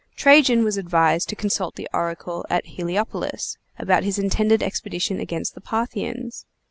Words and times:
Trajan 0.15 0.63
was 0.63 0.77
advised 0.77 1.29
to 1.29 1.35
consult 1.35 1.75
the 1.75 1.87
oracle 1.93 2.43
at 2.49 2.65
Heliopolis, 2.65 3.59
about 3.77 4.03
his 4.03 4.17
intended 4.17 4.63
expedition 4.63 5.19
against 5.19 5.53
the 5.53 5.61
Parthians. 5.61 6.47